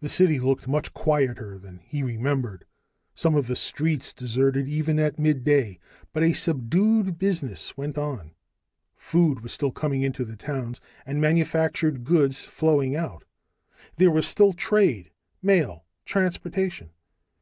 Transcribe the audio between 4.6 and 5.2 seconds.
even at